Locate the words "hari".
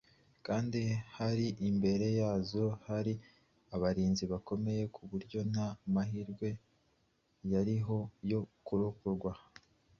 1.17-1.47, 2.87-3.13